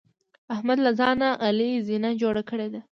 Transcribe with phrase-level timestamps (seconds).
[0.53, 2.81] احمد له ځان نه علي زینه جوړه کړې ده.